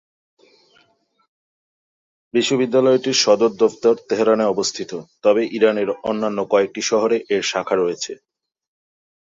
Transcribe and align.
বিশ্ববিদ্যালয়টির 2.33 3.17
সদর 3.23 3.51
দফতর 3.53 3.95
তেহরানে 4.09 4.45
অবস্থিত 4.45 4.91
তবে 5.23 5.41
ইরানের 5.57 5.89
অন্যান্য 6.09 6.39
কয়েকটি 6.51 6.81
শহরে 6.81 7.17
এর 7.35 7.43
শাখা 7.43 7.75
রয়েছে। 7.75 8.13